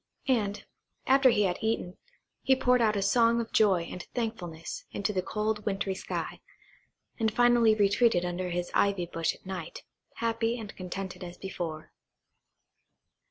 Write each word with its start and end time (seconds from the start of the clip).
And, 0.27 0.65
after 1.05 1.29
he 1.29 1.43
had 1.43 1.59
eaten, 1.61 1.95
he 2.41 2.55
poured 2.55 2.81
out 2.81 2.95
a 2.95 3.03
song 3.03 3.39
of 3.39 3.51
joy 3.51 3.83
and 3.83 4.01
thankfulness 4.15 4.83
into 4.89 5.13
the 5.13 5.21
cold 5.21 5.63
wintry 5.63 5.93
sky, 5.93 6.39
and 7.19 7.31
finally 7.31 7.75
retreated 7.75 8.25
under 8.25 8.49
his 8.49 8.71
ivy 8.73 9.05
bush 9.05 9.35
at 9.35 9.45
night, 9.45 9.83
happy 10.15 10.59
and 10.59 10.75
contented 10.75 11.23
as 11.23 11.37
before. 11.37 11.91